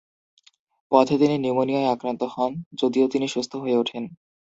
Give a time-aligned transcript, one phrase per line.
[0.91, 2.51] পথে তিনি নিউমোনিয়ায় আক্রান্ত হন,
[2.73, 4.03] যদিও তিনি সুস্থ হয়ে ওঠেন।